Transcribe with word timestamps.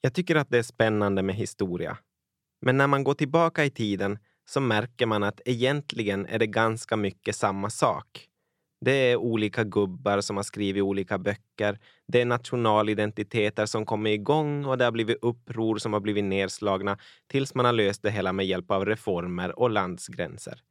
Jag 0.00 0.14
tycker 0.14 0.36
att 0.36 0.50
det 0.50 0.58
är 0.58 0.62
spännande 0.62 1.22
med 1.22 1.34
historia. 1.34 1.98
Men 2.60 2.76
när 2.76 2.86
man 2.86 3.04
går 3.04 3.14
tillbaka 3.14 3.64
i 3.64 3.70
tiden 3.70 4.18
så 4.44 4.60
märker 4.60 5.06
man 5.06 5.22
att 5.22 5.40
egentligen 5.44 6.26
är 6.26 6.38
det 6.38 6.46
ganska 6.46 6.96
mycket 6.96 7.36
samma 7.36 7.70
sak. 7.70 8.26
Det 8.84 8.92
är 8.92 9.16
olika 9.16 9.64
gubbar 9.64 10.20
som 10.20 10.36
har 10.36 10.42
skrivit 10.42 10.82
olika 10.82 11.18
böcker. 11.18 11.78
Det 12.08 12.20
är 12.20 12.24
nationalidentiteter 12.24 13.66
som 13.66 13.86
kommer 13.86 14.10
igång 14.10 14.64
och 14.64 14.78
det 14.78 14.84
har 14.84 14.92
blivit 14.92 15.18
uppror 15.22 15.78
som 15.78 15.92
har 15.92 16.00
blivit 16.00 16.24
nedslagna 16.24 16.98
tills 17.26 17.54
man 17.54 17.64
har 17.64 17.72
löst 17.72 18.02
det 18.02 18.10
hela 18.10 18.32
med 18.32 18.46
hjälp 18.46 18.70
av 18.70 18.86
reformer 18.86 19.58
och 19.58 19.70
landsgränser. 19.70 20.62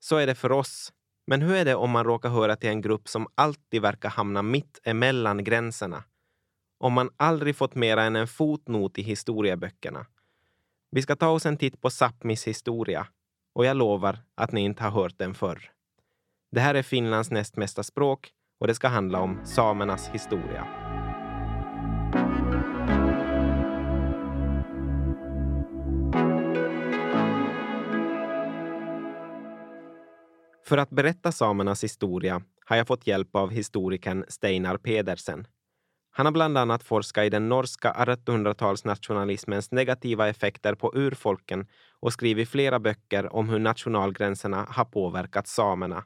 Så 0.00 0.16
är 0.16 0.26
det 0.26 0.34
för 0.34 0.52
oss. 0.52 0.92
Men 1.26 1.42
hur 1.42 1.54
är 1.54 1.64
det 1.64 1.74
om 1.74 1.90
man 1.90 2.04
råkar 2.04 2.28
höra 2.28 2.56
till 2.56 2.70
en 2.70 2.80
grupp 2.80 3.08
som 3.08 3.26
alltid 3.34 3.82
verkar 3.82 4.08
hamna 4.08 4.42
mitt 4.42 4.80
emellan 4.84 5.44
gränserna? 5.44 6.04
Om 6.82 6.92
man 6.92 7.10
aldrig 7.16 7.56
fått 7.56 7.74
mera 7.74 8.02
än 8.02 8.16
en 8.16 8.26
fotnot 8.26 8.98
i 8.98 9.02
historieböckerna. 9.02 10.06
Vi 10.90 11.02
ska 11.02 11.16
ta 11.16 11.28
oss 11.28 11.46
en 11.46 11.56
titt 11.56 11.80
på 11.80 11.88
Sápmis 11.88 12.46
historia 12.46 13.06
och 13.52 13.64
jag 13.64 13.76
lovar 13.76 14.18
att 14.34 14.52
ni 14.52 14.60
inte 14.60 14.82
har 14.82 14.90
hört 14.90 15.18
den 15.18 15.34
förr. 15.34 15.70
Det 16.50 16.60
här 16.60 16.74
är 16.74 16.82
Finlands 16.82 17.30
näst 17.30 17.56
mesta 17.56 17.82
språk 17.82 18.30
och 18.58 18.66
det 18.66 18.74
ska 18.74 18.88
handla 18.88 19.20
om 19.20 19.40
samernas 19.44 20.08
historia. 20.08 20.66
För 30.66 30.78
att 30.78 30.90
berätta 30.90 31.32
samernas 31.32 31.84
historia 31.84 32.42
har 32.66 32.76
jag 32.76 32.86
fått 32.86 33.06
hjälp 33.06 33.36
av 33.36 33.50
historikern 33.50 34.24
Steinar 34.28 34.76
Pedersen. 34.76 35.46
Han 36.10 36.26
har 36.26 36.32
bland 36.32 36.58
annat 36.58 36.82
forskat 36.82 37.24
i 37.24 37.30
den 37.30 37.48
norska 37.48 37.92
1800-talsnationalismens 37.92 39.74
negativa 39.74 40.28
effekter 40.28 40.74
på 40.74 40.92
urfolken 40.94 41.66
och 42.00 42.12
skrivit 42.12 42.48
flera 42.48 42.78
böcker 42.78 43.34
om 43.34 43.48
hur 43.48 43.58
nationalgränserna 43.58 44.66
har 44.70 44.84
påverkat 44.84 45.48
samerna. 45.48 46.04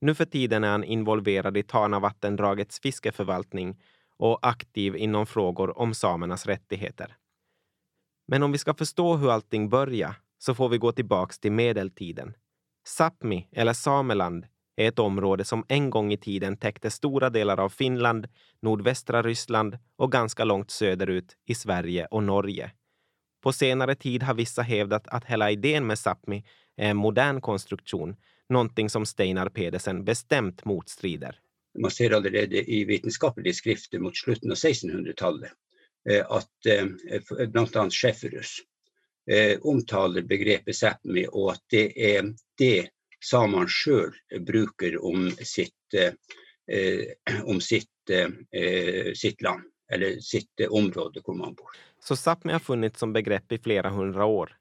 Nu 0.00 0.14
för 0.14 0.24
tiden 0.24 0.64
är 0.64 0.68
han 0.68 0.84
involverad 0.84 1.56
i 1.56 1.62
Tanavattendragets 1.62 2.80
fiskeförvaltning 2.80 3.82
och 4.16 4.38
aktiv 4.42 4.96
inom 4.96 5.26
frågor 5.26 5.78
om 5.78 5.94
samernas 5.94 6.46
rättigheter. 6.46 7.16
Men 8.28 8.42
om 8.42 8.52
vi 8.52 8.58
ska 8.58 8.74
förstå 8.74 9.16
hur 9.16 9.30
allting 9.30 9.68
började 9.68 10.14
så 10.38 10.54
får 10.54 10.68
vi 10.68 10.78
gå 10.78 10.92
tillbaks 10.92 11.38
till 11.38 11.52
medeltiden. 11.52 12.34
Sápmi, 12.98 13.48
eller 13.52 13.72
Sameland, 13.72 14.46
är 14.76 14.88
ett 14.88 14.98
område 14.98 15.44
som 15.44 15.64
en 15.68 15.90
gång 15.90 16.12
i 16.12 16.16
tiden 16.16 16.56
täckte 16.56 16.90
stora 16.90 17.30
delar 17.30 17.60
av 17.60 17.68
Finland, 17.68 18.28
nordvästra 18.62 19.22
Ryssland 19.22 19.78
och 19.96 20.12
ganska 20.12 20.44
långt 20.44 20.70
söderut 20.70 21.36
i 21.46 21.54
Sverige 21.54 22.06
och 22.10 22.22
Norge. 22.22 22.70
På 23.42 23.52
senare 23.52 23.94
tid 23.94 24.22
har 24.22 24.34
vissa 24.34 24.62
hävdat 24.62 25.08
att 25.08 25.24
hela 25.24 25.50
idén 25.50 25.86
med 25.86 25.96
Sápmi 25.96 26.44
är 26.76 26.90
en 26.90 26.96
modern 26.96 27.40
konstruktion, 27.40 28.16
någonting 28.48 28.90
som 28.90 29.06
Steinar 29.06 29.48
Pedersen 29.48 30.04
bestämt 30.04 30.64
motstrider. 30.64 31.40
Man 31.78 31.90
ser 31.90 32.10
allerede 32.10 32.70
i 32.70 32.84
vetenskapliga 32.84 33.52
skrifter 33.52 33.98
mot 33.98 34.16
slutet 34.16 34.50
av 34.50 34.56
1600-talet 34.56 35.52
eh, 36.10 36.26
att 36.30 36.66
eh, 36.66 36.84
eh, 37.40 37.48
bland 37.48 37.76
annat 37.76 37.92
Schäferus 37.92 38.58
omtalar 39.60 40.22
begreppet 40.22 40.74
Sápmi 40.74 41.26
och 41.26 41.52
att 41.52 41.62
det 41.66 42.16
är 42.16 42.34
det 42.58 42.88
samene 43.24 43.68
sjøl 43.68 44.14
bruker 44.46 44.98
om 45.04 45.30
sitt, 45.30 45.94
eh, 45.94 46.12
om 47.44 47.60
sitt, 47.60 48.10
eh, 48.10 49.12
sitt 49.14 49.42
land, 49.42 49.62
eller 49.92 50.20
sitt 50.20 50.60
eh, 50.60 50.68
område 50.68 51.22
hvor 51.24 51.34
man 51.34 51.54
bor. 51.54 51.70
Så 52.00 52.16
Sápmi 52.16 52.52
har 52.52 52.60
funnits 52.60 53.00
som 53.00 53.12
begrepp 53.12 53.52
i 53.52 53.58
flera 53.58 53.90
hundra 53.90 54.24
år. 54.24 54.56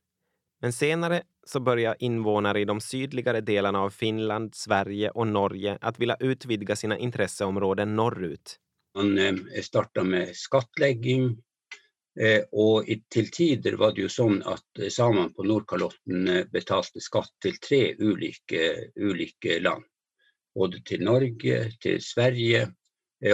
Men 0.61 0.73
senare 0.73 1.21
så 1.45 1.59
börjar 1.59 1.95
invånare 1.99 2.59
i 2.59 2.65
de 2.65 2.81
sydligare 2.81 3.41
delarna 3.41 3.81
av 3.81 3.89
Finland, 3.89 4.55
Sverige 4.55 5.09
och 5.09 5.27
Norge 5.27 5.77
att 5.81 5.99
vilja 5.99 6.15
utvidga 6.19 6.75
sina 6.75 6.97
intresseområden 6.97 7.95
norrut. 7.95 8.55
Man 8.95 9.17
eh, 9.17 9.61
startar 9.61 10.03
med 10.03 10.35
skattlegging, 10.35 11.37
Eh, 11.37 11.54
Eh, 12.21 12.45
og 12.55 12.87
til 13.11 13.27
tider 13.31 13.75
var 13.75 13.91
det 13.95 14.05
jo 14.05 14.11
sånn 14.11 14.37
at 14.47 14.79
eh, 14.79 14.91
samene 14.93 15.33
på 15.35 15.43
Nordkalotten 15.43 16.29
eh, 16.31 16.45
betalte 16.47 17.03
skatt 17.03 17.33
til 17.43 17.57
tre 17.59 17.81
ulike, 17.99 18.93
ulike 18.95 19.59
land. 19.59 19.83
Både 20.55 20.79
til 20.87 21.03
Norge, 21.03 21.57
til 21.83 21.99
Sverige 21.99 22.69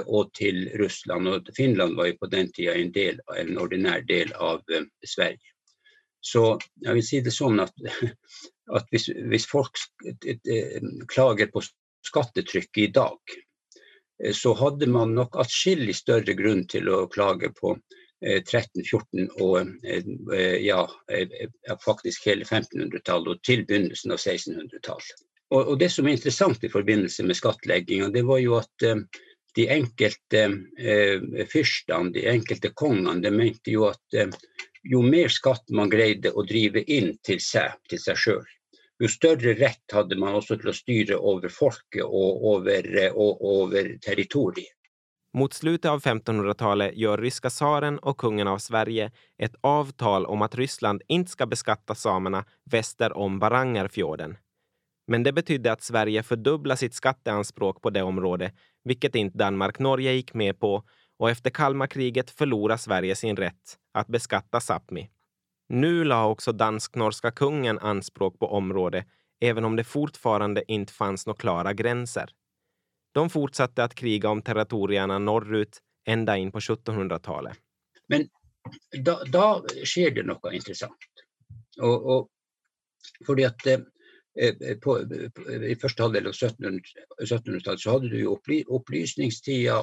og 0.08 0.32
til 0.34 0.64
Russland. 0.82 1.28
Og 1.30 1.52
Finland 1.54 1.94
var 2.00 2.08
jo 2.10 2.18
på 2.18 2.30
den 2.32 2.50
tida 2.50 2.74
en, 2.74 2.90
del, 2.96 3.20
en 3.38 3.60
ordinær 3.62 4.02
del 4.10 4.34
av 4.34 4.64
Sverige. 5.06 5.54
Så 6.22 6.56
jeg 6.82 6.98
vil 6.98 7.06
si 7.06 7.20
det 7.22 7.34
sånn 7.36 7.62
at, 7.62 7.74
at 8.78 8.90
hvis, 8.90 9.12
hvis, 9.30 9.46
folk 9.50 9.78
klager 11.14 11.52
på 11.54 11.62
skattetrykket 12.10 12.82
i 12.88 12.90
dag, 12.98 13.38
så 14.34 14.56
hadde 14.58 14.90
man 14.90 15.14
nok 15.18 15.38
atskillig 15.44 16.00
større 16.00 16.34
grunn 16.38 16.66
til 16.70 16.90
å 16.90 17.04
klage 17.14 17.54
på 17.54 17.76
13, 18.22 18.84
14 18.86 19.30
og 19.42 19.72
ja, 20.62 20.82
eh, 21.10 21.50
faktisk 21.82 22.28
hele 22.30 22.46
1500-tallet 22.46 23.34
og 23.34 23.44
til 23.46 23.66
begynnelsen 23.66 24.14
av 24.14 24.22
1600-tallet. 24.22 25.26
Og, 25.52 25.76
det 25.80 25.90
som 25.92 26.08
er 26.08 26.16
interessant 26.16 26.64
i 26.64 26.72
forbindelse 26.72 27.26
med 27.28 27.36
skattlegginga, 27.36 28.08
det 28.14 28.24
var 28.28 28.40
jo 28.40 28.56
at 28.62 28.86
eh, 28.88 29.04
de 29.58 29.68
enkelte 29.74 30.44
eh, 30.80 31.44
fyrstene, 31.52 32.14
de 32.16 32.24
enkelte 32.32 32.72
kongene, 32.80 33.20
de 33.24 33.34
mente 33.36 33.74
jo 33.74 33.90
at 33.90 34.16
eh, 34.16 34.32
jo 34.88 35.04
mer 35.04 35.32
skatt 35.32 35.68
man 35.76 35.92
greide 35.92 36.32
å 36.32 36.46
drive 36.48 36.86
inn 36.88 37.12
til 37.28 37.42
seg, 37.44 37.76
til 37.92 38.00
seg 38.00 38.22
sjøl, 38.24 38.46
jo 39.02 39.10
større 39.12 39.58
rett 39.60 39.96
hadde 39.96 40.16
man 40.22 40.38
også 40.38 40.56
til 40.62 40.72
å 40.72 40.78
styre 40.78 41.18
over 41.20 41.52
folket 41.52 42.06
og 42.06 42.46
over, 42.54 42.88
og 43.12 43.44
over 43.58 43.92
territoriet. 44.06 44.72
Mot 45.34 45.54
slutet 45.54 45.92
av 45.92 46.02
1500-talet 46.02 46.98
gör 46.98 47.18
ryska 47.18 47.50
tsaren 47.50 48.00
och 48.00 48.18
kungen 48.18 48.48
av 48.48 48.58
Sverige 48.58 49.12
ett 49.38 49.56
avtal 49.62 50.26
om 50.26 50.42
att 50.42 50.56
Ryssland 50.56 51.02
inte 51.08 51.32
ska 51.32 51.46
beskatta 51.46 51.96
samerna 51.96 52.46
väster 52.72 53.18
om 53.18 53.40
Varangerfjorden. 53.40 54.38
Men 55.08 55.24
det 55.24 55.34
betydde 55.34 55.72
att 55.72 55.84
Sverige 55.84 56.24
fördubblade 56.24 56.78
sitt 56.78 56.94
skatteanspråk 56.94 57.82
på 57.82 57.90
det 57.90 58.04
området, 58.04 58.56
vilket 58.84 59.16
inte 59.16 59.38
Danmark-Norge 59.38 60.12
gick 60.12 60.34
med 60.34 60.60
på 60.60 60.84
och 61.20 61.30
efter 61.30 61.50
Kalmarkriget 61.50 62.32
förlorade 62.32 62.78
Sverige 62.78 63.16
sin 63.16 63.36
rätt 63.36 63.78
att 63.94 64.08
beskatta 64.08 64.60
Sápmi. 64.60 65.10
Nu 65.70 66.04
la 66.04 66.28
också 66.28 66.52
dansk-norska 66.52 67.32
kungen 67.32 67.80
anspråk 67.80 68.40
på 68.40 68.48
området, 68.48 69.06
även 69.42 69.66
om 69.66 69.76
det 69.76 69.84
fortfarande 69.84 70.72
inte 70.72 70.94
fanns 70.94 71.28
några 71.28 71.38
klara 71.38 71.74
gränser. 71.74 72.30
De 73.12 73.30
fortsatte 73.30 73.84
att 73.84 73.96
kriga 73.96 74.30
om 74.30 74.42
territorierna 74.42 75.20
norrut 75.20 75.82
ända 76.06 76.38
in 76.38 76.52
på 76.52 76.60
1700-talet. 76.60 77.58
Men 78.08 78.28
då, 79.06 79.24
då 79.28 79.66
sker 79.86 80.12
det 80.12 80.24
något 80.24 80.54
intressant. 80.54 80.98
Och, 81.82 82.18
och 82.18 82.30
för 83.26 83.46
att 83.46 83.68
eh, 83.68 83.80
på, 84.84 85.08
på, 85.36 85.52
I 85.52 85.76
första 85.76 86.04
halvdelen 86.04 86.28
av 86.28 86.34
1700-talet 86.34 87.80
så 87.80 87.92
hade 87.92 88.10
du 88.10 88.18
ju 88.18 88.28
opply, 88.28 88.64
opplysningstida, 88.68 89.78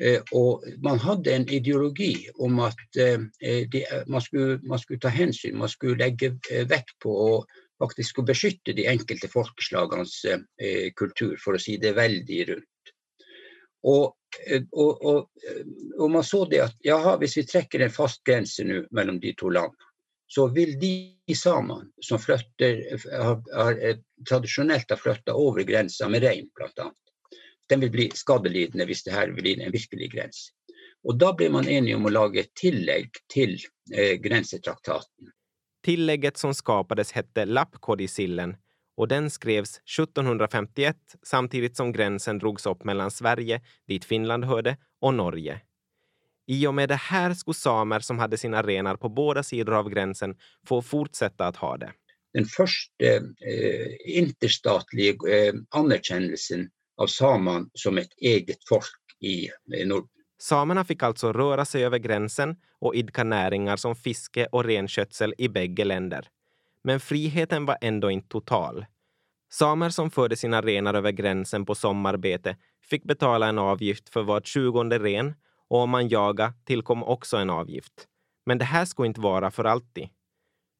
eh, 0.00 0.22
och 0.32 0.64
man 0.82 0.98
hade 0.98 1.34
en 1.34 1.48
ideologi 1.48 2.30
om 2.34 2.58
att 2.58 2.96
eh, 2.98 3.20
det, 3.70 4.08
man, 4.08 4.20
skulle, 4.20 4.58
man, 4.62 4.78
skulle, 4.78 4.98
ta 4.98 5.08
hänsyn, 5.08 5.58
man 5.58 5.68
skulle 5.68 5.96
lägga 5.96 6.26
eh, 6.26 6.66
vekt 6.66 6.98
på 6.98 7.10
och, 7.10 7.46
faktisk 7.78 8.10
skulle 8.10 8.32
beskytte 8.32 8.74
de 8.76 8.86
enkelte 8.90 9.30
folkeslagenes 9.30 10.14
eh, 10.24 10.90
kultur, 10.96 11.36
for 11.42 11.56
å 11.56 11.62
si 11.62 11.76
det 11.80 11.94
veldig 11.98 12.40
rundt. 12.52 12.92
Og, 13.86 14.16
eh, 14.46 14.64
og, 14.72 15.04
og, 15.04 15.28
eh, 15.46 15.66
og, 15.98 16.10
man 16.10 16.26
så 16.26 16.44
det 16.50 16.62
at 16.64 16.76
jaha, 16.84 17.16
hvis 17.20 17.38
vi 17.38 17.46
trekker 17.46 17.84
en 17.84 17.94
fast 17.94 18.24
grense 18.26 18.66
nå 18.66 18.82
mellom 18.90 19.20
de 19.22 19.34
to 19.38 19.52
landene, 19.54 19.84
så 20.28 20.44
vil 20.52 20.74
de 20.80 21.36
samene 21.36 21.88
som 22.04 22.20
flytter, 22.20 22.82
har, 23.08 23.38
har, 23.54 23.78
eh, 23.80 24.02
tradisjonelt 24.28 24.90
har 24.90 25.00
flytta 25.00 25.34
over 25.34 25.64
grensa 25.64 26.08
med 26.08 26.26
rein, 26.26 26.50
bl.a., 26.54 26.90
den 27.68 27.80
vil 27.84 27.92
bli 27.92 28.06
skadelidende 28.16 28.86
hvis 28.88 29.04
det 29.04 29.12
her 29.12 29.32
blir 29.36 29.60
en 29.60 29.72
virkelig 29.72 30.10
grense. 30.12 30.52
Og 31.04 31.18
Da 31.20 31.32
blir 31.36 31.50
man 31.52 31.68
enige 31.68 31.96
om 31.96 32.08
å 32.08 32.12
lage 32.12 32.42
et 32.42 32.54
tillegg 32.58 33.20
til 33.32 33.54
eh, 33.94 34.16
grensetraktaten 34.20 35.30
Tillägget 35.88 36.36
som 36.36 36.54
skapades 36.54 37.12
hette 37.12 37.44
Lappkodicillen 37.44 38.56
och 38.96 39.08
den 39.08 39.30
skrevs 39.30 39.76
1751 39.76 40.96
samtidigt 41.22 41.76
som 41.76 41.92
gränsen 41.92 42.38
drogs 42.38 42.66
upp 42.66 42.84
mellan 42.84 43.10
Sverige, 43.10 43.60
dit 43.86 44.04
Finland 44.04 44.44
hörde, 44.44 44.76
och 45.00 45.14
Norge. 45.14 45.60
I 46.46 46.66
och 46.66 46.74
med 46.74 46.88
det 46.88 46.94
här 46.94 47.34
skulle 47.34 47.54
samer 47.54 48.00
som 48.00 48.18
hade 48.18 48.36
sina 48.36 48.62
renar 48.62 48.96
på 48.96 49.08
båda 49.08 49.42
sidor 49.42 49.74
av 49.74 49.90
gränsen 49.90 50.36
få 50.66 50.82
fortsätta 50.82 51.46
att 51.46 51.56
ha 51.56 51.76
det. 51.76 51.92
Den 52.32 52.44
första 52.44 53.04
eh, 53.04 54.16
interstatliga 54.16 55.12
eh, 55.12 55.54
anerkännelsen 55.70 56.70
av 56.96 57.06
samerna 57.06 57.66
som 57.74 57.98
ett 57.98 58.12
eget 58.16 58.68
folk 58.68 58.84
i, 59.20 59.46
eh, 59.46 59.86
Norden 59.86 60.17
Samerna 60.40 60.84
fick 60.84 61.02
alltså 61.02 61.32
röra 61.32 61.64
sig 61.64 61.84
över 61.84 61.98
gränsen 61.98 62.56
och 62.78 62.94
idka 62.94 63.24
näringar 63.24 63.76
som 63.76 63.96
fiske 63.96 64.46
och 64.46 64.64
renskötsel 64.64 65.34
i 65.38 65.48
bägge 65.48 65.84
länder. 65.84 66.28
Men 66.82 67.00
friheten 67.00 67.66
var 67.66 67.78
ändå 67.80 68.10
inte 68.10 68.28
total. 68.28 68.86
Samer 69.50 69.90
som 69.90 70.10
förde 70.10 70.36
sina 70.36 70.62
renar 70.62 70.94
över 70.94 71.10
gränsen 71.10 71.66
på 71.66 71.74
sommarbete 71.74 72.56
fick 72.82 73.04
betala 73.04 73.48
en 73.48 73.58
avgift 73.58 74.08
för 74.08 74.22
var 74.22 74.40
tjugonde 74.40 74.98
ren 74.98 75.34
och 75.68 75.78
om 75.78 75.90
man 75.90 76.08
jagade 76.08 76.52
tillkom 76.64 77.02
också 77.02 77.36
en 77.36 77.50
avgift. 77.50 77.92
Men 78.46 78.58
det 78.58 78.64
här 78.64 78.84
skulle 78.84 79.06
inte 79.06 79.20
vara 79.20 79.50
för 79.50 79.64
alltid. 79.64 80.08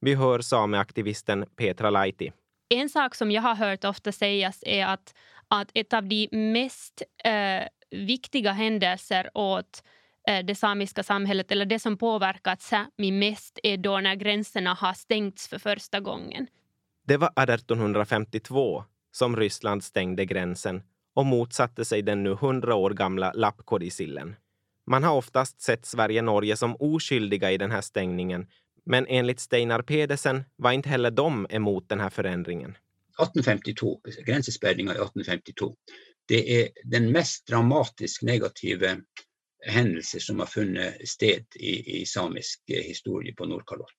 Vi 0.01 0.15
hör 0.15 0.41
sameaktivisten 0.41 1.47
Petra 1.57 1.91
Laiti. 1.91 2.33
En 2.69 2.89
sak 2.89 3.15
som 3.15 3.31
jag 3.31 3.43
har 3.43 3.55
hört 3.55 3.85
ofta 3.85 4.13
sägas 4.13 4.59
är 4.63 4.87
att, 4.87 5.15
att 5.49 5.71
ett 5.75 5.93
av 5.93 6.09
de 6.09 6.29
mest 6.33 7.03
eh, 7.25 7.63
viktiga 7.90 8.52
händelser 8.52 9.31
åt 9.35 9.82
eh, 10.29 10.44
det 10.44 10.55
samiska 10.55 11.02
samhället 11.02 11.52
eller 11.52 11.67
det 11.67 11.79
som 11.79 11.96
påverkat 11.99 12.61
Sápmi 12.61 13.12
mest 13.12 13.58
är 13.62 13.76
då 13.76 14.00
när 14.00 14.14
gränserna 14.14 14.75
har 14.75 14.94
stängts 14.94 15.49
för 15.49 15.58
första 15.58 16.00
gången. 16.00 16.46
Det 17.06 17.17
var 17.17 17.32
1852 17.37 18.85
som 19.12 19.37
Ryssland 19.37 19.85
stängde 19.85 20.25
gränsen 20.25 20.82
och 21.14 21.26
motsatte 21.26 21.85
sig 21.85 22.02
den 22.02 22.23
nu 22.23 22.35
hundra 22.35 22.75
år 22.75 22.90
gamla 22.90 23.32
lappkodicillen. 23.32 24.37
Man 24.87 25.05
har 25.05 25.14
oftast 25.14 25.61
sett 25.61 25.87
Sverige-Norge 25.87 26.56
som 26.56 26.76
oskyldiga 26.76 27.52
i 27.52 27.58
den 27.58 27.70
här 27.70 27.81
stängningen 27.81 28.46
men 28.90 29.06
enligt 29.08 29.40
Steinar 29.40 29.82
Pedersen 29.82 30.44
var 30.56 30.73
inte 30.73 30.88
heller 30.88 31.11
de 31.11 31.46
emot 31.50 31.88
den 31.88 32.00
här 32.00 32.11
förändringen. 32.11 32.70
1852, 32.70 34.00
gränsespärrningar 34.26 34.93
1852, 34.93 35.75
det 36.29 36.63
är 36.63 36.69
den 36.85 37.13
mest 37.13 37.47
dramatiskt 37.47 38.23
negativa 38.23 38.97
händelse 39.67 40.21
som 40.21 40.39
har 40.39 40.47
funnit 40.47 41.09
sted 41.09 41.45
i, 41.55 42.01
i 42.01 42.07
samisk 42.07 42.61
eh, 42.71 42.83
historia 42.83 43.35
på 43.37 43.47
Nordkalotten. 43.47 43.95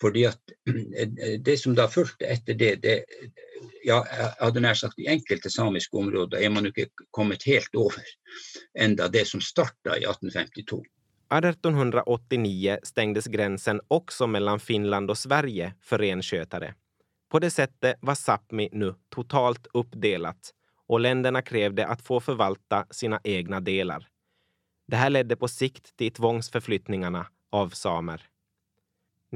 Fordi 0.00 0.24
at 0.26 0.40
det 1.44 1.56
som 1.56 1.74
da 1.74 1.88
fulgte 1.88 2.26
etter 2.26 2.54
det, 2.54 2.76
det 2.82 3.04
ja, 3.84 4.00
jeg 4.06 4.32
hadde 4.40 4.62
nær 4.62 4.74
sagt 4.74 4.98
I 4.98 5.06
enkelte 5.12 5.50
samiske 5.50 5.96
områder 5.96 6.42
er 6.42 6.50
man 6.50 6.66
inte 6.66 6.86
ikke 6.86 7.06
kommet 7.10 7.46
helt 7.46 7.74
over 7.74 8.02
enda 8.78 9.08
det 9.08 9.26
som 9.28 9.40
starta 9.40 9.96
i 9.98 10.04
1852. 10.06 10.82
1889 11.32 12.78
stängdes 12.82 13.26
gränsen 13.26 13.80
också 13.88 14.26
mellan 14.26 14.60
Finland 14.60 15.10
och 15.10 15.18
Sverige 15.18 15.74
för 15.82 15.98
renskötare. 15.98 16.74
På 17.30 17.38
det 17.38 17.50
sättet 17.50 17.96
var 18.00 18.14
Sápmi 18.14 18.68
nu 18.72 18.94
totalt 19.08 19.66
uppdelat 19.74 20.52
och 20.92 21.00
länderna 21.00 21.42
krävde 21.42 21.86
att 21.86 22.02
få 22.02 22.20
förvalta 22.20 22.86
sina 22.90 23.20
egna 23.24 23.60
delar. 23.60 24.08
Det 24.86 24.96
här 24.96 25.10
ledde 25.10 25.36
på 25.36 25.48
sikt 25.48 25.96
till 25.96 26.12
tvångsförflyttningarna 26.12 27.26
av 27.50 27.68
samer. 27.68 28.22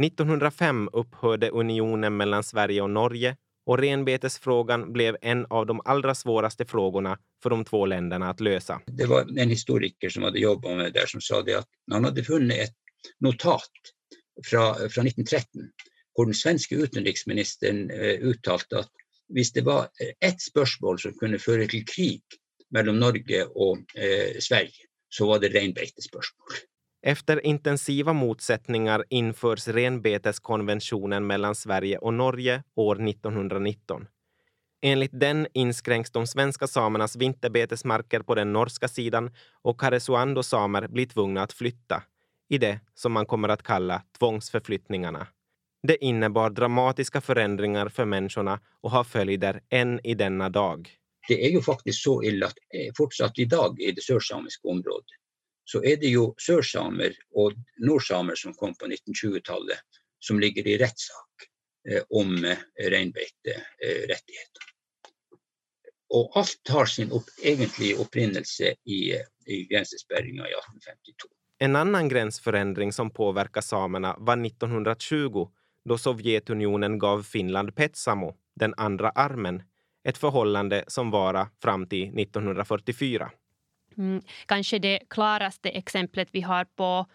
1905 0.00 0.88
upphörde 0.92 1.50
unionen 1.50 2.16
mellan 2.16 2.42
Sverige 2.42 2.82
och 2.82 2.90
Norge 2.90 3.36
och 3.66 3.78
renbetesfrågan 3.78 4.92
blev 4.92 5.16
en 5.20 5.46
av 5.46 5.66
de 5.66 5.80
allra 5.84 6.14
svåraste 6.14 6.64
frågorna 6.64 7.18
för 7.42 7.50
de 7.50 7.64
två 7.64 7.86
länderna 7.86 8.30
att 8.30 8.40
lösa. 8.40 8.80
Det 8.86 9.06
var 9.06 9.38
en 9.38 9.50
historiker 9.50 10.08
som 10.08 10.22
hade 10.22 10.38
jobbat 10.38 10.76
med 10.76 10.84
det 10.84 11.00
där 11.00 11.06
som 11.06 11.20
sa 11.20 11.42
det 11.42 11.58
att 11.58 11.68
han 11.90 12.04
hade 12.04 12.24
funnit 12.24 12.60
ett 12.60 12.76
notat 13.18 13.70
från, 14.44 14.74
från 14.74 15.06
1913 15.06 15.62
där 16.16 16.24
den 16.24 16.34
svenska 16.34 16.74
utrikesministern 16.74 17.90
eh, 17.90 18.20
uttalat 18.20 18.72
att 18.72 18.90
hvis 19.28 19.52
det 19.52 19.62
var 19.62 19.82
eh, 19.82 20.28
ett 20.28 20.40
spörsmål 20.40 20.98
som 20.98 21.12
kunde 21.12 21.38
föra 21.38 21.66
till 21.66 21.84
krig 21.84 22.22
mellan 22.70 22.98
Norge 22.98 23.44
och 23.44 23.78
eh, 23.96 24.38
Sverige 24.40 24.86
så 25.08 25.26
var 25.26 25.38
det 25.38 25.48
renbetesspörsmål. 25.48 26.48
Efter 27.02 27.46
intensiva 27.46 28.12
motsättningar 28.12 29.04
införs 29.08 29.68
renbeteskonventionen 29.68 31.26
mellan 31.26 31.54
Sverige 31.54 31.98
och 31.98 32.14
Norge 32.14 32.62
år 32.74 33.08
1919. 33.08 34.06
Enligt 34.82 35.20
den 35.20 35.46
inskränks 35.52 36.10
de 36.10 36.26
svenska 36.26 36.66
samernas 36.66 37.16
vinterbetesmarker 37.16 38.20
på 38.20 38.34
den 38.34 38.52
norska 38.52 38.88
sidan 38.88 39.30
och 39.62 39.80
Karesuando-samer 39.80 40.88
blir 40.88 41.06
tvungna 41.06 41.42
att 41.42 41.52
flytta 41.52 42.02
i 42.48 42.58
det 42.58 42.80
som 42.94 43.12
man 43.12 43.26
kommer 43.26 43.48
att 43.48 43.62
kalla 43.62 44.02
tvångsförflyttningarna. 44.18 45.26
Det 45.86 46.04
innebar 46.04 46.50
dramatiska 46.50 47.20
förändringar 47.20 47.88
för 47.88 48.04
människorna 48.04 48.60
och 48.80 48.90
har 48.90 49.04
följder 49.04 49.60
än 49.70 50.06
i 50.06 50.14
denna 50.14 50.48
dag. 50.48 50.90
Det 51.28 51.46
är 51.46 51.50
ju 51.50 51.62
faktiskt 51.62 52.02
så 52.02 52.22
illa 52.22 52.46
att 52.46 52.58
eh, 52.74 52.92
fortsatt 52.96 53.38
idag 53.38 53.80
i 53.80 53.92
det 53.92 54.02
sörsamiska 54.02 54.68
området 54.68 55.06
så 55.64 55.84
är 55.84 55.96
det 55.96 56.06
ju 56.06 56.32
sörsamer 56.36 57.12
och 57.34 57.52
nordsamer 57.78 58.34
som 58.34 58.54
kom 58.54 58.74
på 58.74 58.86
1920-talet 58.86 59.78
som 60.18 60.40
ligger 60.40 60.66
i 60.66 60.78
rättssak 60.78 61.30
eh, 61.90 62.02
om 62.08 62.44
eh, 62.44 62.56
renbeterättigheter. 62.90 64.62
Och 66.08 66.32
allt 66.34 66.68
har 66.68 66.86
sin 66.86 67.10
upp, 67.10 67.24
egentliga 67.42 67.96
upprinnelse 67.96 68.74
i, 68.84 69.12
i 69.46 69.64
gränsspärrningar 69.70 70.44
i 70.44 70.52
1852. 70.52 71.28
En 71.58 71.76
annan 71.76 72.08
gränsförändring 72.08 72.92
som 72.92 73.10
påverkar 73.10 73.60
samerna 73.60 74.16
var 74.18 74.46
1920 74.46 75.48
då 75.88 75.98
Sovjetunionen 75.98 76.98
gav 76.98 77.22
Finland 77.22 77.76
Petsamo, 77.76 78.34
den 78.54 78.74
andra 78.76 79.10
armen, 79.10 79.62
ett 80.08 80.18
förhållande 80.18 80.84
som 80.86 81.10
varade 81.10 81.48
fram 81.62 81.86
till 81.86 82.18
1944. 82.18 83.30
Mm, 83.98 84.22
kanske 84.46 84.78
det 84.78 85.00
klaraste 85.10 85.70
exemplet 85.70 86.28
vi 86.32 86.40
har 86.40 86.64
på 86.64 87.06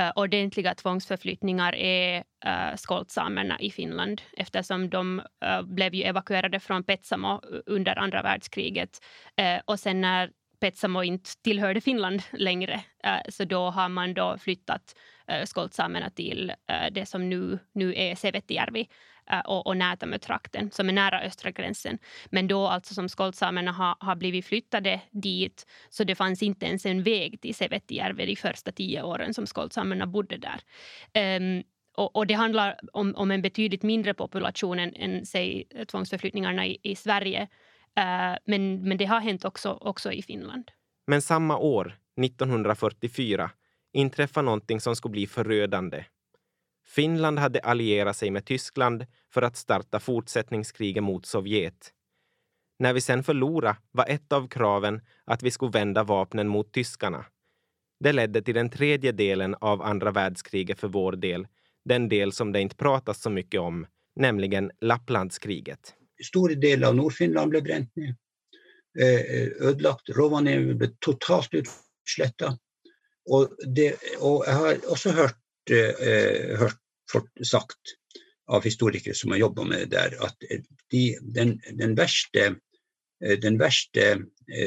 uh, 0.00 0.10
ordentliga 0.16 0.74
tvångsförflyttningar 0.74 1.74
är 1.74 2.18
uh, 2.18 2.76
skoltsamerna 2.76 3.60
i 3.60 3.70
Finland 3.70 4.22
eftersom 4.36 4.90
de 4.90 5.22
uh, 5.44 5.62
blev 5.62 5.94
ju 5.94 6.02
evakuerade 6.02 6.60
från 6.60 6.84
Petsamo 6.84 7.40
under 7.66 7.98
andra 7.98 8.22
världskriget. 8.22 8.98
Uh, 9.40 9.60
och 9.64 9.80
sen 9.80 10.00
när 10.00 10.30
Petsamo 10.60 11.02
inte 11.02 11.30
tillhörde 11.44 11.80
Finland 11.80 12.22
längre 12.32 12.74
uh, 13.06 13.30
så 13.30 13.44
då 13.44 13.70
har 13.70 13.88
man 13.88 14.14
då 14.14 14.38
flyttat 14.38 14.94
uh, 14.94 15.17
Eh, 15.28 15.44
skoltsamerna 15.44 16.10
till 16.10 16.50
eh, 16.50 16.92
det 16.92 17.06
som 17.06 17.28
nu, 17.28 17.58
nu 17.72 17.94
är 17.96 18.14
Sevetijärvi 18.14 18.88
eh, 19.30 19.40
och, 19.40 19.66
och 19.66 19.76
Näätämötrakten 19.76 20.70
som 20.70 20.88
är 20.88 20.92
nära 20.92 21.20
östra 21.20 21.50
gränsen. 21.50 21.98
Men 22.30 22.48
då 22.48 22.66
alltså 22.66 22.94
som 22.94 23.08
skoltsamerna 23.08 23.72
har, 23.72 23.96
har 24.00 24.16
blivit 24.16 24.46
flyttade 24.46 25.00
dit 25.10 25.66
så 25.88 26.04
det 26.04 26.14
fanns 26.14 26.42
inte 26.42 26.66
ens 26.66 26.86
en 26.86 27.02
väg 27.02 27.40
till 27.40 27.54
Sevettijärvi 27.54 28.26
de 28.26 28.36
första 28.36 28.72
tio 28.72 29.02
åren 29.02 29.34
som 29.34 29.46
skoltsamerna 29.46 30.06
bodde 30.06 30.36
där. 30.36 30.60
Um, 31.36 31.62
och, 31.96 32.16
och, 32.16 32.26
det 32.26 32.34
handlar 32.34 32.78
om, 32.92 33.14
om, 33.16 33.30
en 33.30 33.42
betydligt 33.42 33.82
mindre 33.82 34.14
population 34.14 34.78
än, 34.78 34.94
än 34.94 35.26
säg, 35.26 35.64
tvångsförflyttningarna 35.86 36.66
i, 36.66 36.78
i 36.82 36.96
Sverige. 36.96 37.42
Uh, 37.98 38.36
men, 38.44 38.88
men 38.88 38.98
det 38.98 39.04
har 39.04 39.20
hänt 39.20 39.44
också, 39.44 39.78
också 39.80 40.12
i 40.12 40.22
Finland. 40.22 40.70
Men 41.06 41.22
samma 41.22 41.58
år, 41.58 41.98
1944, 42.24 43.50
inträffa 43.92 44.42
någonting 44.42 44.80
som 44.80 44.96
skulle 44.96 45.12
bli 45.12 45.26
förödande 45.26 46.04
Finland 46.88 47.38
hade 47.38 47.60
allierat 47.60 48.16
sig 48.16 48.30
med 48.30 48.44
Tyskland 48.44 49.06
för 49.30 49.42
att 49.42 49.56
starta 49.56 50.00
fortsättningskriget 50.00 51.02
mot 51.02 51.26
Sovjet. 51.26 51.92
När 52.78 52.92
vi 52.92 53.00
sen 53.00 53.22
förlorade 53.22 53.76
var 53.90 54.06
ett 54.08 54.32
av 54.32 54.48
kraven 54.48 55.00
att 55.24 55.42
vi 55.42 55.50
skulle 55.50 55.70
vända 55.70 56.02
vapnen 56.02 56.48
mot 56.48 56.72
tyskarna. 56.72 57.24
Det 58.00 58.12
ledde 58.12 58.42
till 58.42 58.54
den 58.54 58.70
tredje 58.70 59.12
delen 59.12 59.54
av 59.54 59.82
andra 59.82 60.10
världskriget 60.10 60.80
för 60.80 60.88
vår 60.88 61.12
del, 61.12 61.46
den 61.84 62.08
del 62.08 62.32
som 62.32 62.52
det 62.52 62.60
inte 62.60 62.76
pratas 62.76 63.22
så 63.22 63.30
mycket 63.30 63.60
om, 63.60 63.86
nämligen 64.16 64.70
Lapplandskriget. 64.80 65.94
Stora 66.24 66.54
delar 66.54 66.88
av 66.88 66.96
Nordfinland 66.96 67.50
blev 67.50 67.62
bränt 67.62 67.96
ner. 67.96 68.14
Eh, 68.98 69.40
eh, 69.40 69.68
ödelagt. 69.68 70.08
Rovaniemi 70.08 70.74
blev 70.74 70.90
totalt 70.98 71.54
utslättat. 71.54 72.60
Och, 73.28 73.48
det, 73.74 73.96
och 74.18 74.44
jag 74.46 74.52
har 74.52 74.92
också 74.92 75.10
hört 75.10 75.70
eh, 75.70 76.08
eh 76.08 76.58
hört 76.58 77.46
sagt 77.50 77.78
av 78.46 78.64
historiker 78.64 79.12
som 79.12 79.30
har 79.30 79.38
jobbat 79.38 79.68
med 79.68 79.78
det 79.78 79.96
där 79.96 80.24
att 80.24 80.36
eh, 80.50 80.60
de, 80.90 81.18
den, 81.22 81.60
den 81.72 81.94
värsta, 81.94 82.38
eh, 83.24 83.38
den 83.42 83.58
värsta, 83.58 84.00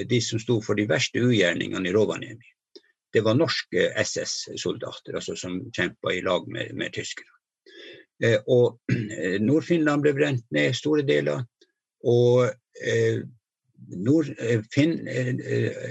de 0.05 0.21
som 0.21 0.39
stod 0.39 0.65
för 0.65 0.75
de 0.75 0.85
värsta 0.85 1.19
ugärningarna 1.19 1.89
i 1.89 1.91
Rovaniemi, 1.91 2.45
det 3.13 3.21
var 3.21 3.35
norska 3.35 3.91
SS-soldater 3.95 5.13
alltså 5.13 5.35
som 5.35 5.71
kämpade 5.73 6.15
i 6.15 6.21
lag 6.21 6.47
med, 6.47 6.75
med 6.75 6.93
tyskarna. 6.93 7.31
Eh, 8.23 8.39
och 8.45 8.79
Nordfinland 9.39 10.01
blev 10.01 10.15
bränt 10.15 10.51
ner 10.51 10.73
stora 10.73 11.01
delar 11.01 11.45
och 12.03 12.43
eh, 12.87 13.23
Nord, 13.87 14.25
fin, 14.73 15.07
eh, 15.07 15.35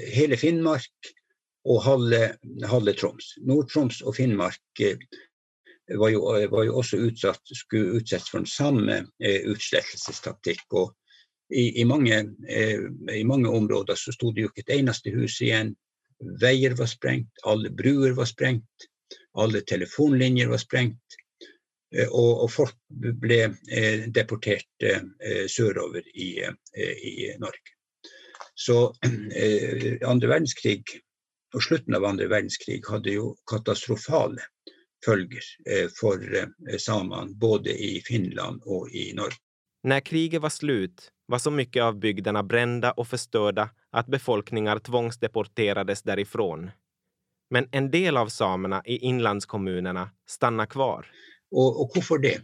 hela 0.07 0.37
Finnmark 0.37 0.91
och 1.65 1.83
halve, 1.83 2.37
halve 2.67 2.93
Troms. 2.93 3.35
Nord-Troms 3.41 4.03
och 4.03 4.17
Finnmark 4.17 4.81
eh, 4.81 4.97
var 5.99 6.09
ju, 6.09 6.17
eh, 6.17 6.51
var 6.51 6.65
jo, 6.65 6.73
också 6.73 6.97
utsatt, 6.97 7.41
skulle 7.45 7.85
utsättas 7.85 8.31
för 8.31 8.45
samma 8.45 8.93
eh, 8.97 9.41
utslettelsestaktikk. 9.45 10.73
og 10.73 10.95
i, 11.53 11.81
i, 11.81 11.85
många, 11.85 12.19
eh, 12.49 12.81
I 13.13 13.25
mange 13.25 13.49
områden 13.49 13.97
så 13.97 14.13
stod 14.13 14.35
det 14.35 14.41
ju 14.41 14.49
et 14.57 14.71
eneste 14.71 15.11
hus 15.11 15.41
igjen. 15.43 15.77
veier 16.41 16.75
var 16.77 16.87
sprengt, 16.87 17.31
alle 17.43 17.71
bruer 17.71 18.13
var 18.13 18.25
sprengt, 18.25 18.87
alle 19.33 19.61
telefonlinjer 19.61 20.49
var 20.49 20.61
sprengt. 20.61 21.17
Eh, 21.97 22.09
og, 22.09 22.45
og 22.45 22.51
folk 22.53 22.77
ble 22.91 23.41
eh, 23.73 24.07
deportert 24.15 24.85
eh, 24.85 25.47
sørover 25.49 26.05
i, 26.15 26.29
eh, 26.45 27.07
i, 27.09 27.15
Norge. 27.41 27.77
Så 28.55 28.93
eh, 29.07 29.97
andre 30.07 30.29
verdenskrig 30.29 30.85
og 31.55 31.63
slutten 31.63 31.95
av 31.95 32.05
andre 32.05 32.29
verdenskrig 32.31 32.83
hadde 32.89 33.17
jo 33.17 33.35
katastrofale 33.51 34.43
følger 35.05 35.45
for 35.97 36.23
samene 36.79 37.35
både 37.35 37.73
i 37.73 38.01
Finland 38.05 38.63
och 38.65 38.91
i 38.91 39.13
Norge. 39.13 39.37
När 39.83 40.01
kriget 40.01 40.43
var 40.43 40.51
slut 40.51 41.13
var 41.27 41.39
så 41.39 41.51
mycket 41.51 41.83
av 41.83 41.99
bygderna 41.99 42.43
brända 42.43 42.93
och 42.93 43.09
förstörda 43.09 43.71
att 43.91 44.07
befolkningar 44.07 44.79
tvångsdeporterades 44.79 46.03
därifrån. 46.03 46.71
Men 47.51 47.69
en 47.71 47.91
del 47.91 48.17
av 48.17 48.29
samerna 48.29 48.83
i 48.85 48.97
inlandskommunerna 48.99 50.11
stannar 50.29 50.67
kvar. 50.67 51.07
Och, 51.51 51.83
och 51.83 51.91
varför 51.95 52.19
det? 52.19 52.41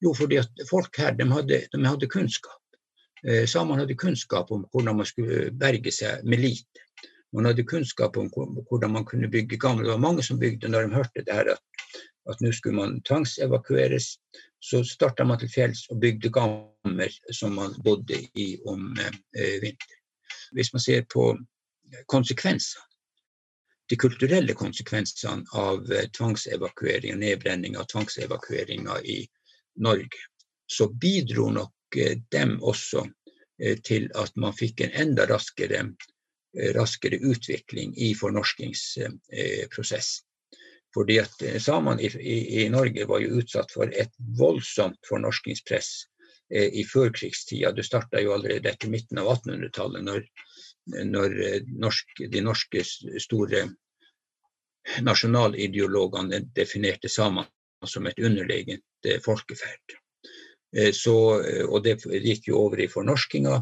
Jo, 0.00 0.14
för 0.14 0.38
att 0.38 0.52
folk 0.70 0.98
här 0.98 1.12
de 1.12 1.32
hade, 1.32 1.66
de 1.70 1.84
hade 1.84 2.06
kunskap. 2.06 2.62
Eh, 3.28 3.46
samerna 3.46 3.80
hade 3.80 3.94
kunskap 3.94 4.50
om 4.50 4.68
hur 4.72 4.92
man 4.92 5.06
skulle 5.06 5.50
berga 5.50 5.90
sig 5.90 6.20
med 6.24 6.40
lite. 6.40 6.80
Man 7.32 7.44
hade 7.44 7.62
kunskap 7.62 8.16
om 8.16 8.30
hur 8.70 8.88
man 8.88 9.04
kunde 9.04 9.28
bygga 9.28 9.56
gamla. 9.56 9.82
Det 9.82 9.90
var 9.90 9.98
många 9.98 10.22
som 10.22 10.38
byggde 10.38 10.68
när 10.68 10.82
de 10.82 10.92
hörde 10.92 11.22
det 11.26 11.32
här 11.32 11.46
att, 11.46 11.62
att 12.30 12.40
nu 12.40 12.52
skulle 12.52 12.74
man 12.76 13.02
tvångsevakueras. 13.02 14.14
Så 14.60 14.84
startade 14.84 15.28
man 15.28 15.38
till 15.38 15.50
fjälls 15.50 15.88
och 15.88 15.96
byggde 15.96 16.28
gammor 16.28 17.08
som 17.32 17.54
man 17.54 17.74
bodde 17.84 18.14
i 18.14 18.60
om 18.64 18.96
eh, 19.38 19.60
vintern. 19.60 19.98
Om 20.52 20.64
man 20.72 20.80
ser 20.80 21.02
på 21.02 21.38
konsekvenserna... 22.06 22.84
de 23.86 23.96
kulturella 23.96 24.54
konsekvenserna 24.54 25.44
av 25.52 25.92
eh, 25.92 26.08
och 27.12 27.18
nedbränning 27.18 27.76
av 27.76 27.84
tvångsevakueringar 27.84 29.06
i 29.06 29.28
Norge, 29.76 30.08
så 30.66 30.88
bidrog 30.88 31.52
nog 31.52 31.72
eh, 31.96 32.18
dem 32.28 32.58
också 32.62 33.06
eh, 33.62 33.78
till 33.78 34.12
att 34.14 34.36
man 34.36 34.52
fick 34.52 34.80
en 34.80 34.90
ända 34.90 35.26
raskare 35.26 35.86
Eh, 36.58 36.72
raskere 36.74 37.16
utvikling 37.16 37.96
i 37.96 38.14
fornorskingsprosessen. 38.14 40.24
Fordi 40.94 41.18
at 41.22 41.42
eh, 41.42 41.60
Samene 41.62 42.02
i, 42.02 42.06
i, 42.18 42.64
i, 42.64 42.68
Norge 42.72 43.04
var 43.06 43.20
jo 43.22 43.38
utsatt 43.38 43.72
for 43.72 43.92
et 43.94 44.12
voldsomt 44.38 45.06
fornorskingspress 45.06 45.90
eh, 46.50 46.68
i 46.80 46.84
førkrigstida. 46.88 47.72
Det 47.76 47.84
starta 47.86 48.20
jo 48.24 48.32
allerede 48.34 48.68
etter 48.72 48.88
midten 48.90 49.18
av 49.22 49.26
1800-tallet, 49.36 50.02
når 50.04 50.20
når 50.88 51.34
norsk, 51.84 52.06
de 52.32 52.40
norske 52.40 52.80
store 53.20 53.68
nasjonalideologene 55.04 56.38
definerte 56.56 57.08
samene 57.12 57.84
som 57.84 58.08
et 58.08 58.16
underlegent 58.24 59.04
folkeferd. 59.20 59.84
Så, 60.96 61.12
og 61.68 61.84
det 61.84 62.00
gikk 62.24 62.48
jo 62.48 62.56
over 62.62 62.80
i 62.80 62.88
fornorskinga. 62.88 63.60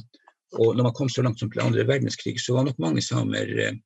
Og 0.55 0.77
når 0.77 0.83
man 0.83 0.95
kom 0.95 1.09
så 1.11 1.23
langt 1.23 1.41
som 1.41 1.51
til 1.51 1.63
andre 1.65 1.85
verdenskrig, 1.89 2.37
så 2.41 2.55
var 2.55 2.69
nok 2.69 2.79
mange 2.79 3.03
samer 3.03 3.51
eh, 3.59 3.79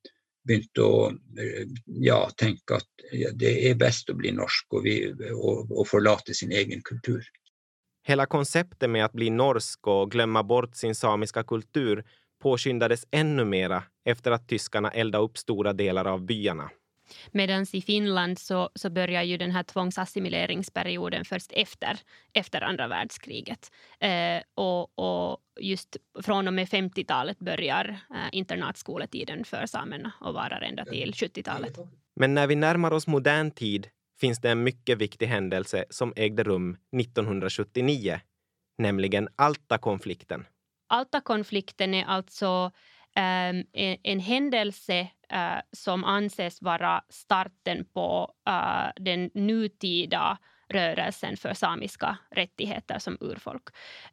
begynt 0.47 0.81
å 0.83 1.11
eh, 1.41 1.67
ja, 2.05 2.21
tenke 2.37 2.81
at 2.81 3.07
ja, 3.17 3.33
det 3.33 3.55
er 3.71 3.79
best 3.81 4.11
å 4.11 4.17
bli 4.19 4.33
norsk 4.37 4.77
og, 4.77 4.85
vi, 4.85 4.97
og, 5.33 5.71
og 5.73 5.87
forlate 5.89 6.37
sin 6.37 6.53
egen 6.53 6.83
kultur. 6.87 7.25
Hela 8.07 8.27
konceptet 8.27 8.91
med 8.91 9.05
att 9.05 9.13
bli 9.13 9.31
norsk 9.31 9.87
och 9.87 10.11
glömma 10.11 10.43
bort 10.43 10.77
sin 10.77 10.95
samiska 10.95 11.45
kultur 11.45 12.05
påskyndades 12.43 13.07
ännu 13.11 13.45
mera 13.45 13.85
efter 14.05 14.31
att 14.31 14.49
tyskarna 14.49 14.91
eldade 14.91 15.25
upp 15.25 15.39
stora 15.39 15.73
delar 15.73 16.05
av 16.05 16.23
byarna. 16.27 16.71
Medan 17.31 17.67
i 17.73 17.83
Finland 17.83 18.39
så, 18.39 18.71
så 18.75 18.91
börjar 18.91 19.23
ju 19.23 19.37
den 19.37 19.51
här 19.51 19.63
tvångsassimileringsperioden 19.63 21.25
först 21.25 21.53
efter, 21.53 21.99
efter 22.33 22.61
andra 22.61 22.89
världskriget. 22.89 23.73
Eh, 24.01 24.43
och, 24.55 24.99
och 24.99 25.39
just 25.61 25.97
från 26.23 26.49
och 26.49 26.55
med 26.55 26.69
50-talet 26.69 27.39
börjar 27.39 27.99
eh, 28.15 28.29
internatskoletiden 28.33 29.45
för 29.45 29.67
samerna 29.67 30.13
och 30.21 30.35
varar 30.35 30.61
ända 30.61 30.85
till 30.85 31.13
70-talet. 31.13 31.79
Men 32.17 32.35
när 32.35 32.47
vi 32.47 32.55
närmar 32.55 32.93
oss 32.93 33.07
modern 33.07 33.51
tid 33.51 33.89
finns 34.21 34.41
det 34.41 34.51
en 34.51 34.63
mycket 34.63 34.99
viktig 34.99 35.27
händelse 35.27 35.85
som 35.91 36.13
ägde 36.17 36.43
rum 36.43 36.77
1979, 37.01 38.21
nämligen 38.79 39.29
Alta-konflikten. 39.37 40.45
Alta-konflikten 40.89 41.95
är 41.95 42.05
alltså 42.05 42.71
Ehm, 43.15 43.65
en, 43.73 43.97
en, 44.03 44.21
händelse 44.21 44.99
eh, 45.29 45.59
som 45.73 46.05
anses 46.05 46.63
vara 46.63 47.05
starten 47.09 47.85
på 47.85 48.35
eh, 48.49 48.89
den 48.97 49.31
nutida 49.35 50.39
rörelsen 50.69 51.37
för 51.37 51.55
samiska 51.55 52.17
rättigheter 52.31 52.99
som 52.99 53.19
urfolk. 53.21 53.63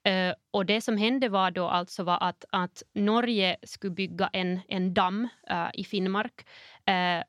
Eh, 0.03 0.33
och 0.51 0.65
det 0.65 0.81
som 0.81 0.97
hände 0.97 1.29
var 1.29 1.51
då 1.51 1.67
alltså 1.67 2.03
var 2.03 2.17
att, 2.23 2.45
att 2.49 2.83
Norge 2.93 3.57
skulle 3.63 3.93
bygga 3.93 4.29
en, 4.33 4.59
en 4.67 4.93
damm 4.93 5.27
i 5.73 5.83
Finnmark 5.83 6.47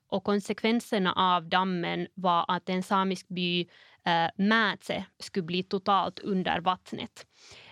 och 0.08 0.24
konsekvenserna 0.24 1.12
av 1.12 1.48
dammen 1.48 2.06
var 2.14 2.44
att 2.48 2.68
en 2.68 2.82
samisk 2.82 3.28
by, 3.28 3.68
uh, 4.08 5.02
skulle 5.18 5.46
bli 5.46 5.62
totalt 5.62 6.18
under 6.18 6.60
vattnet. 6.60 7.26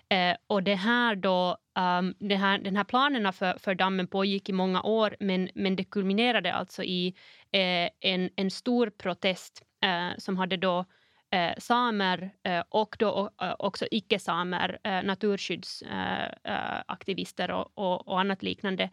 Eh, 0.08 0.36
och 0.46 0.62
det 0.62 0.75
här 0.75 1.16
då, 1.16 1.56
um, 1.98 2.14
det 2.18 2.36
här, 2.36 2.58
den 2.58 2.76
här 2.76 2.84
planerna 2.84 3.32
för, 3.32 3.58
för 3.58 3.75
dammen 3.75 4.06
pågick 4.06 4.48
i 4.48 4.52
många 4.52 4.82
år 4.82 5.16
men, 5.20 5.50
men 5.54 5.76
det 5.76 5.84
kulminerade 5.84 6.54
alltså 6.54 6.82
i 6.82 7.14
eh, 7.52 7.88
en, 8.00 8.30
en 8.36 8.50
stor 8.50 8.90
protest 8.90 9.62
eh, 9.82 10.08
som 10.18 10.36
hade 10.36 10.56
då 10.56 10.84
eh, 11.30 11.52
samer 11.58 12.30
eh, 12.42 12.62
och 12.68 12.96
då 12.98 13.30
eh, 13.42 13.54
också 13.58 13.86
icke-samer, 13.90 14.78
eh, 14.84 15.02
naturskyddsaktivister 15.02 17.48
eh, 17.48 17.54
eh, 17.54 17.60
och, 17.60 17.72
och, 17.75 18.08
och, 18.08 18.20
annat 18.20 18.42
liknande 18.42 18.90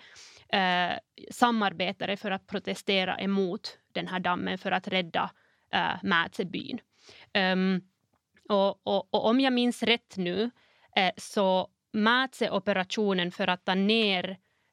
samarbetare 1.32 2.18
för 2.18 2.32
att 2.32 2.48
protestera 2.48 3.20
emot 3.20 3.78
den 3.92 4.08
här 4.08 4.20
dammen 4.20 4.58
för 4.58 4.72
att 4.72 4.88
rädda 4.88 5.32
uh, 5.76 5.96
Um, 7.34 7.82
och, 8.50 8.88
och, 8.88 9.14
och, 9.14 9.26
om 9.26 9.40
jag 9.40 9.54
minns 9.54 9.84
rätt 9.84 10.18
nu 10.18 10.52
Eh, 10.96 11.12
så 11.18 11.70
Mätse-operationen 11.94 13.32
för 13.32 13.48
att 13.48 13.66
ta 13.66 13.76
ner 13.76 14.30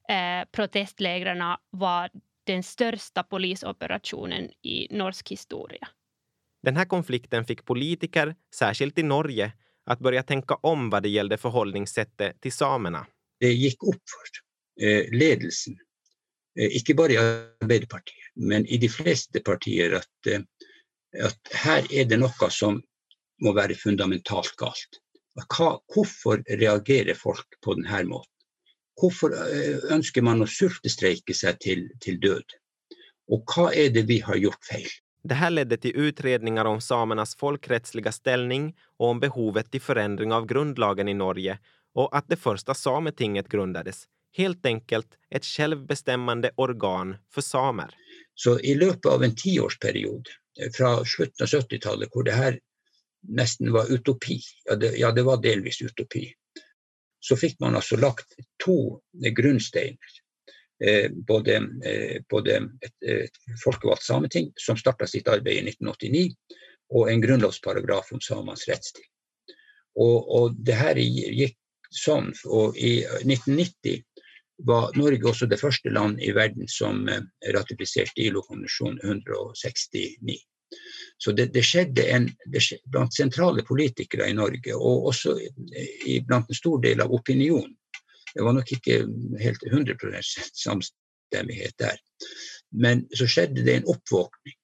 eh, 0.08 0.48
protestlägren 0.52 1.56
var 1.70 2.10
den 2.44 2.62
största 2.62 3.22
polisoperationen 3.22 4.50
i 4.62 4.96
norsk 4.96 5.30
historia. 5.30 5.88
Den 6.62 6.76
här 6.76 6.84
konflikten 6.84 7.44
fick 7.44 7.64
politiker, 7.64 8.34
särskilt 8.54 8.98
i 8.98 9.02
Norge, 9.02 9.52
att 9.86 9.98
börja 9.98 10.22
tänka 10.22 10.54
om 10.54 10.90
vad 10.90 11.02
det 11.02 11.08
gällde 11.08 11.38
förhållningssättet 11.38 12.40
till 12.40 12.52
samerna. 12.52 13.06
Det 13.40 13.52
gick 13.52 13.82
upp 13.82 14.02
för 14.10 14.86
eh, 14.86 15.18
ledelsen, 15.18 15.76
inte 16.58 16.94
bara 16.94 17.12
i 17.12 17.16
Arbeiderpartiet, 17.16 18.16
men 18.34 18.66
i 18.66 18.78
de 18.78 18.88
flesta 18.88 19.40
partier, 19.40 19.92
att, 19.92 20.42
att 21.24 21.52
här 21.52 21.94
är 21.94 22.04
det 22.04 22.16
något 22.16 22.52
som 22.52 22.82
må 23.42 23.52
vara 23.52 23.74
fundamentalt 23.74 24.56
galt. 24.56 25.00
Hva, 25.48 25.78
hvorfor 25.94 26.42
reagerer 26.48 27.14
folk 27.14 27.60
på 27.64 27.74
denne 27.78 28.04
måten? 28.08 28.32
Hvorfor 29.00 29.32
eh, 29.32 29.78
ønsker 29.94 30.22
man 30.22 30.42
å 30.42 30.48
sultestreike 30.48 31.34
seg 31.34 31.60
till 31.64 31.86
til 32.00 32.20
død? 32.20 32.56
Och 33.30 33.44
vad 33.56 33.74
är 33.74 33.90
det 33.90 34.02
vi 34.02 34.20
har 34.20 34.36
gjort 34.36 34.64
fel? 34.64 34.88
Det 35.22 35.34
här 35.34 35.50
ledde 35.50 35.76
till 35.76 35.96
utredningar 35.96 36.64
om 36.64 36.80
samernas 36.80 37.36
folkrättsliga 37.36 38.12
ställning 38.12 38.76
och 38.96 39.08
om 39.08 39.20
behovet 39.20 39.70
till 39.70 39.80
förändring 39.80 40.32
av 40.32 40.46
grundlagen 40.46 41.08
i 41.08 41.14
Norge 41.14 41.58
och 41.94 42.16
att 42.16 42.28
det 42.28 42.36
första 42.36 42.74
sametinget 42.74 43.48
grundades. 43.48 44.04
Helt 44.36 44.66
enkelt 44.66 45.06
ett 45.30 45.44
självbestämmande 45.44 46.50
organ 46.54 47.16
för 47.34 47.40
samer. 47.40 47.94
Så 48.34 48.60
i 48.60 48.74
löpet 48.74 49.06
av 49.06 49.22
en 49.22 49.36
tioårsperiod 49.36 50.28
eh, 50.60 50.70
från 50.72 51.04
slutet 51.06 51.40
av 51.40 51.46
70-talet, 51.46 52.08
hvor 52.12 52.22
det 52.22 52.32
här 52.32 52.58
nästan 53.22 53.72
var 53.72 53.92
utopi. 53.92 54.40
Ja 54.64 54.76
det, 54.76 54.96
ja, 54.96 55.12
det 55.12 55.22
var 55.22 55.42
delvis 55.42 55.82
utopi. 55.82 56.32
Så 57.20 57.36
fick 57.36 57.60
man 57.60 57.74
alltså 57.74 57.96
lagt 57.96 58.26
två 58.64 59.00
eh, 59.24 59.32
grundstenar. 59.32 59.98
Eh, 60.84 61.10
både, 61.10 61.56
eh, 61.84 62.22
både 62.28 62.56
ett, 62.56 63.02
ett 63.02 63.30
folkevalgt 63.64 64.02
sameting 64.02 64.52
som 64.56 64.76
startade 64.76 65.10
sitt 65.10 65.28
arbete 65.28 65.58
1989 65.58 66.34
och 66.88 67.10
en 67.10 67.20
grundlovsparagraf 67.20 68.12
om 68.12 68.20
samans 68.20 68.68
rättsstil. 68.68 69.04
Och, 69.94 70.40
och 70.40 70.54
det 70.54 70.72
här 70.72 70.96
gick 70.96 71.56
sånn. 71.90 72.32
och 72.44 72.76
i 72.76 73.04
eh, 73.04 73.10
1990 73.10 74.02
var 74.56 74.96
Norge 74.96 75.24
också 75.24 75.46
det 75.46 75.56
första 75.56 75.88
land 75.88 76.20
i 76.20 76.32
världen 76.32 76.64
som 76.66 77.08
eh, 77.08 77.20
ratificerade 77.52 78.10
ILO-konvensjon 78.14 78.98
169. 79.04 80.36
Så 81.24 81.32
det, 81.32 81.46
det 81.46 81.62
skedde 81.62 82.02
en, 82.02 82.30
det 82.52 82.60
skjedde 82.60 82.90
blant 82.90 83.14
sentrale 83.14 83.62
i 84.28 84.32
Norge, 84.32 84.74
och 84.74 85.06
också 85.06 85.40
i, 86.06 86.20
bland 86.20 86.44
en 86.48 86.54
stor 86.54 86.82
del 86.82 87.00
av 87.00 87.12
opinionen. 87.12 87.76
Det 88.34 88.42
var 88.42 88.52
nog 88.52 88.72
inte 88.72 89.06
helt 89.40 89.62
100% 89.62 89.96
samstemmighet. 90.52 91.74
Men 92.70 93.06
så 93.10 93.26
skedde 93.26 93.62
det 93.62 93.76
en 93.76 93.84
uppvakning 93.84 94.54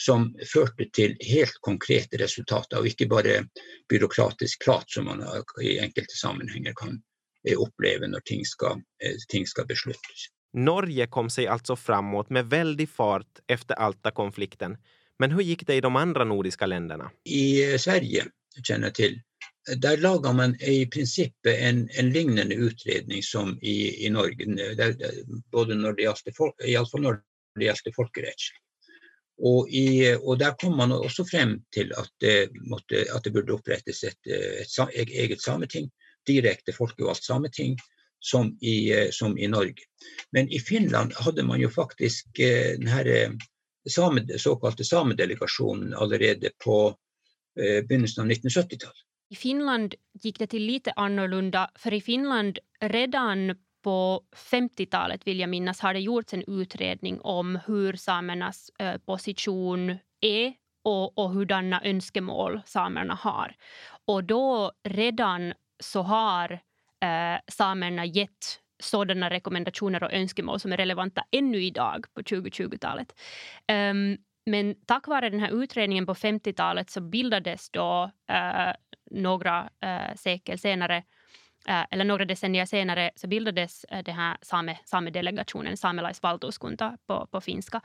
som 0.00 0.36
förde 0.52 0.90
till 0.92 1.16
helt 1.20 1.58
konkreta 1.60 2.16
resultat 2.16 2.72
och 2.72 2.86
inte 2.86 3.06
bara 3.06 3.44
byråkratisk 3.88 4.64
prat 4.64 4.84
som 4.86 5.04
man 5.04 5.24
i 5.62 5.78
enkelte 5.80 6.14
sammanhang 6.22 6.64
kan 6.76 7.02
eh, 7.48 7.58
uppleva 7.58 8.06
när 8.06 8.20
ting 8.20 8.44
ska 8.44 8.66
eh, 9.04 9.16
ting 9.28 9.46
ska 9.46 9.64
beslutas. 9.64 10.28
Norge 10.52 11.06
kom 11.06 11.30
sig 11.30 11.46
alltså 11.46 11.76
framåt 11.76 12.30
med 12.30 12.46
väldig 12.46 12.88
fart 12.88 13.38
efter 13.46 13.74
Alta-konflikten. 13.74 14.76
Men 15.18 15.30
hur 15.30 15.42
gick 15.42 15.66
det 15.66 15.74
i 15.74 15.80
de 15.80 15.96
andra 15.96 16.24
nordiska 16.24 16.66
länderna? 16.66 17.10
I 17.24 17.72
eh, 17.72 17.78
Sverige, 17.78 18.24
känner 18.62 18.86
jag 18.86 18.94
till, 18.94 19.20
där 19.76 19.96
lagar 19.96 20.32
man 20.32 20.60
i 20.60 20.86
princip 20.86 21.34
en, 21.46 21.88
en 21.92 22.10
liknande 22.10 22.54
utredning 22.54 23.22
som 23.22 23.58
i, 23.62 24.06
i 24.06 24.10
Norge, 24.10 24.44
där, 24.74 24.92
där, 24.92 25.10
både 25.52 25.74
när 25.74 25.92
det 25.92 26.02
gällde, 26.02 26.32
folk, 26.36 26.54
i 26.64 26.76
alla 26.76 26.86
fall 26.86 27.02
när 27.02 27.20
det 27.58 27.64
gällde. 27.64 27.92
Och, 29.42 29.68
i, 29.68 30.16
och 30.20 30.38
där 30.38 30.54
kom 30.58 30.76
man 30.76 30.92
också 30.92 31.24
fram 31.24 31.62
till 31.70 31.92
att 31.92 32.10
det, 32.20 32.50
måtte, 32.70 33.04
att 33.14 33.24
det 33.24 33.30
borde 33.30 33.52
upprättas 33.52 34.04
ett, 34.04 34.26
eh, 34.26 34.90
ett, 34.90 34.94
ett 34.94 35.08
eget 35.08 35.40
sameting, 35.40 35.90
direkt 36.26 36.74
folkvalt 36.74 37.22
sameting, 37.22 37.76
som 38.20 38.58
i, 38.60 38.92
eh, 38.92 39.08
som 39.10 39.38
i 39.38 39.48
Norge. 39.48 39.74
Men 40.32 40.48
i 40.48 40.58
Finland 40.58 41.12
hade 41.14 41.42
man 41.42 41.60
ju 41.60 41.70
faktiskt 41.70 42.26
den 42.78 42.86
här 42.86 43.30
same, 43.90 44.38
såkalte 44.38 44.84
samedelegationen 44.84 45.94
allerede 45.94 46.50
på 46.64 46.96
eh, 47.60 47.86
begynnelsen 47.86 48.24
av 48.24 48.30
1970-talet. 48.30 48.96
I 49.30 49.36
Finland 49.36 49.94
gick 50.22 50.38
det 50.38 50.46
till 50.46 50.62
lite 50.62 50.92
annorlunda, 50.92 51.70
för 51.74 51.94
i 51.94 52.00
Finland 52.00 52.58
redan 52.80 53.56
på 53.82 54.22
50-talet 54.50 55.26
vill 55.26 55.40
jag 55.40 55.50
minnas 55.50 55.80
har 55.80 55.94
det 55.94 56.00
gjorts 56.00 56.34
en 56.34 56.44
utredning 56.46 57.20
om 57.20 57.58
hur 57.66 57.92
samernas 57.92 58.70
eh, 58.78 58.98
position 58.98 59.98
är 60.20 60.54
och, 60.84 61.18
och 61.18 61.30
hurdana 61.30 61.82
önskemål 61.84 62.60
samerna 62.66 63.14
har. 63.14 63.56
Och 64.06 64.24
då 64.24 64.72
redan 64.88 65.54
så 65.80 66.02
har 66.02 66.52
eh, 67.02 67.40
samerna 67.52 68.04
gett 68.04 68.60
sådana 68.78 69.30
rekommendationer 69.30 70.02
och 70.02 70.12
önskemål 70.12 70.60
som 70.60 70.72
är 70.72 70.76
relevanta 70.76 71.24
ännu 71.30 71.62
idag 71.62 72.06
på 72.14 72.20
2020-talet. 72.20 73.14
Um, 73.68 73.76
ehm, 73.76 74.16
men 74.46 74.74
tack 74.86 75.06
vare 75.06 75.30
den 75.30 75.40
här 75.40 75.62
utredningen 75.62 76.06
på 76.06 76.14
50-talet 76.14 76.90
så 76.90 77.00
bildades 77.00 77.70
då 77.70 78.10
uh, 78.30 78.72
några 79.10 79.62
uh, 79.62 80.14
sekel 80.16 80.58
senare 80.58 80.98
uh, 81.68 81.84
eller 81.90 82.04
några 82.04 82.24
decennier 82.24 82.66
senare 82.66 83.10
så 83.16 83.28
bildades 83.28 83.86
uh, 83.92 84.02
den 84.02 84.14
här 84.14 84.36
same, 84.42 84.78
samedelegationen, 84.84 85.76
Saamelaisvaltuuskunta 85.76 86.98
på, 87.06 87.26
på 87.26 87.40
finska. 87.40 87.80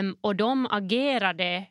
Um, 0.00 0.16
och 0.20 0.36
de 0.36 0.66
agerade 0.70 1.66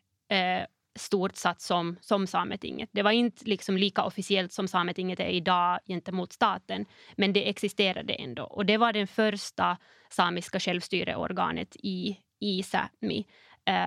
stort 0.96 1.36
satt 1.36 1.62
som, 1.62 1.98
som 2.02 2.28
Sametinget. 2.28 2.90
Det 2.92 3.02
var 3.02 3.12
inte 3.12 3.46
liksom 3.46 3.78
lika 3.78 4.04
officiellt 4.04 4.54
som 4.54 4.68
Sametinget 4.68 5.20
är 5.20 5.30
idag 5.30 5.80
gentemot 5.88 6.34
staten, 6.34 6.86
men 7.16 7.34
det 7.34 7.50
existerade 7.50 8.14
ändå. 8.14 8.44
Och 8.44 8.66
det 8.66 8.78
var 8.78 8.94
det 8.94 9.08
första 9.08 9.78
samiska 10.10 10.60
självstyreorganet 10.60 11.75
i, 11.75 12.18
i 12.40 12.62
Sápmi 12.62 13.25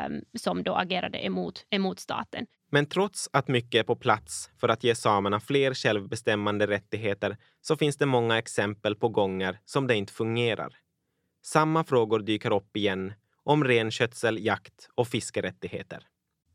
um, 0.07 0.21
som 0.35 0.63
då 0.63 0.75
agerade 0.75 1.27
emot, 1.27 1.67
emot 1.71 2.01
staten. 2.01 2.47
Men 2.71 2.87
trots 2.87 3.29
att 3.33 3.49
mycket 3.49 3.79
är 3.79 3.85
på 3.85 3.97
plats 3.97 4.51
för 4.61 4.69
att 4.69 4.85
ge 4.85 4.95
samerna 4.95 5.41
fler 5.41 5.75
självbestämmande 5.75 6.67
rättigheter 6.67 7.37
så 7.61 7.77
finns 7.77 7.97
det 7.97 8.07
många 8.07 8.39
exempel 8.39 8.95
på 8.97 9.09
gånger 9.09 9.59
som 9.65 9.87
det 9.87 9.97
inte 9.97 10.13
fungerar. 10.13 10.77
Samma 11.43 11.85
frågor 11.85 12.21
dyker 12.21 12.53
upp 12.53 12.77
igen 12.77 13.13
om 13.45 13.65
renskötsel, 13.65 14.45
jakt 14.45 14.89
och 14.95 15.09
fiskerättigheter 15.09 16.07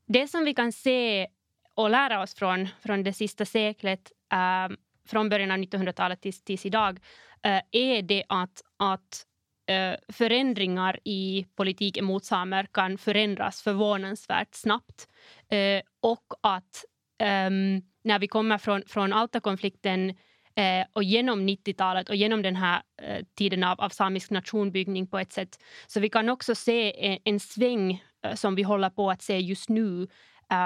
det 0.08 0.28
som 0.28 0.46
vi 0.46 0.54
kan 0.54 0.72
se 0.72 1.28
och 1.76 1.90
lära 1.90 2.22
oss 2.22 2.36
från, 2.36 2.68
från 2.84 3.04
det 3.04 3.14
sista 3.14 3.46
seklet, 3.46 4.12
äh, 4.34 4.76
från 5.08 5.30
början 5.30 5.52
av 5.52 5.58
1900-talet 5.58 6.22
tills, 6.22 6.44
tills 6.44 6.66
idag, 6.66 7.00
äh, 7.44 7.62
är 7.72 8.02
det 8.02 8.24
att, 8.30 8.62
att 8.78 9.26
äh, 9.70 10.14
förändringar 10.14 11.00
i 11.04 11.46
politiken 11.56 12.06
mot 12.06 12.26
samer 12.26 12.68
kan 12.72 12.98
förändras 12.98 13.62
förvånansvärt 13.62 14.56
snabbt. 14.56 15.08
Äh, 15.50 15.82
och 16.02 16.34
att 16.42 16.86
ehm, 17.20 17.82
när 18.04 18.20
vi 18.20 18.28
kommer 18.28 18.58
från, 18.58 18.84
från 18.88 19.14
Alta-konflikten 19.14 20.16
eh, 20.56 20.86
och 20.94 21.04
genom 21.04 21.50
90-talet 21.50 22.10
och 22.10 22.16
genom 22.16 22.42
den 22.42 22.56
här 22.56 22.82
eh, 23.02 23.26
tiden 23.38 23.64
av, 23.64 23.82
av 23.82 23.90
samisk 23.90 24.32
nationbyggning 24.32 25.08
på 25.08 25.20
ett 25.20 25.34
sätt, 25.34 25.64
så 25.88 26.00
vi 26.00 26.10
kan 26.10 26.30
också 26.30 26.56
se 26.56 27.08
en, 27.08 27.20
en 27.24 27.40
sväng 27.40 28.02
Eh, 28.24 28.36
som 28.36 28.56
vi 28.56 28.64
håller 28.64 28.90
på 28.90 29.12
att 29.12 29.22
se 29.22 29.40
just 29.40 29.70
nu 29.70 30.08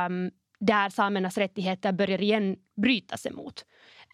um, 0.08 0.32
där 0.60 0.89
samernas 0.89 1.38
rättigheter 1.38 1.91
börjar 1.91 2.21
igen 2.21 2.58
brytas 2.76 3.26
emot. 3.26 3.65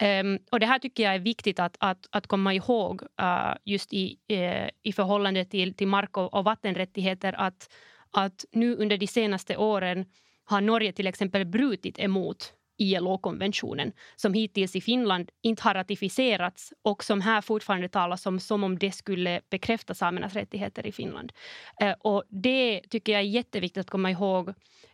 Um, 0.01 0.07
ehm, 0.07 0.39
och 0.51 0.59
det 0.59 0.65
här 0.65 0.79
tycker 0.79 1.03
jag 1.03 1.15
är 1.15 1.19
viktigt 1.19 1.59
att, 1.59 1.77
att, 1.79 2.07
att 2.11 2.27
komma 2.27 2.53
ihåg 2.53 3.01
uh, 3.01 3.53
just 3.65 3.93
i, 3.93 4.17
uh, 4.31 4.69
i 4.83 4.93
förhållande 4.93 5.45
till, 5.45 5.73
till 5.73 5.87
mark 5.87 6.17
och, 6.17 6.33
och 6.33 6.43
vattenrättigheter 6.43 7.33
att, 7.37 7.73
att 8.11 8.45
nu 8.51 8.75
under 8.75 8.97
de 8.97 9.07
senaste 9.07 9.57
åren 9.57 10.05
har 10.43 10.61
Norge 10.61 10.91
till 10.91 11.07
exempel 11.07 11.45
brutit 11.45 11.99
emot 11.99 12.53
ILO-konventionen 12.77 13.91
som 14.15 14.33
hittills 14.33 14.75
i 14.75 14.81
Finland 14.81 15.31
inte 15.41 15.63
har 15.63 15.73
ratificerats 15.73 16.73
och 16.81 17.03
som 17.03 17.21
här 17.21 17.41
fortfarande 17.41 17.89
talas 17.89 18.25
om 18.25 18.39
som 18.39 18.63
om 18.63 18.79
det 18.79 18.91
skulle 18.91 19.41
bekräfta 19.49 19.93
samernas 19.93 20.33
rättigheter 20.33 20.87
i 20.87 20.91
Finland. 20.91 21.31
Eh, 21.81 21.95
och 21.99 22.23
det 22.29 22.81
tycker 22.89 23.11
jag 23.11 23.21
är 23.21 23.25
jätteviktigt 23.25 23.81
att 23.81 23.89
komma 23.89 24.11
ihåg 24.11 24.49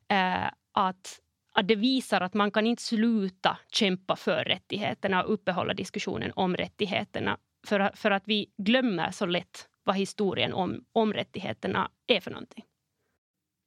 eh, 0.07 0.45
att 0.71 1.19
att 1.51 1.67
det 1.67 1.75
visar 1.75 2.21
att 2.21 2.33
man 2.33 2.51
kan 2.51 2.67
inte 2.67 2.83
sluta 2.83 3.57
kämpa 3.71 4.15
för 4.15 4.43
rättigheterna 4.43 5.23
och 5.23 5.33
uppehålla 5.33 5.73
diskussionen 5.73 6.31
om 6.35 6.55
rättigheterna 6.55 7.37
för, 7.67 7.91
för 7.95 8.11
att 8.11 8.23
vi 8.25 8.51
glömmer 8.57 9.11
så 9.11 9.25
lätt 9.25 9.69
vad 9.83 9.95
historien 9.95 10.53
om, 10.53 10.85
om 10.91 11.13
rättigheterna 11.13 11.91
är 12.07 12.19
för 12.19 12.31
någonting. 12.31 12.63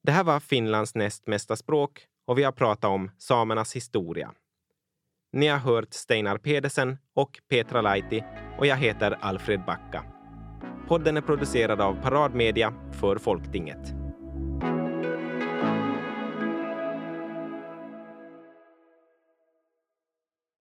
Det 0.03 0.13
här 0.13 0.25
var 0.25 0.41
Finlands 0.41 0.95
näst 0.95 1.27
mesta 1.27 1.57
språk 1.57 2.07
och 2.27 2.39
vi 2.39 2.43
har 2.43 2.53
pratat 2.53 2.91
om 2.91 3.11
samernas 3.19 3.77
historia. 3.77 4.33
Ni 5.33 5.47
har 5.47 5.59
hört 5.59 5.93
Steinar 5.93 6.39
Pedersen 6.39 6.99
och 7.15 7.39
Petra 7.49 7.81
Laiti 7.81 8.25
och 8.59 8.67
jag 8.67 8.77
heter 8.77 9.19
Alfred 9.21 9.65
Backa. 9.67 10.05
Podden 10.89 11.17
är 11.17 11.21
producerad 11.21 11.81
av 11.81 12.03
Paradmedia 12.03 12.75
för 13.01 13.17
Folktinget. 13.17 14.02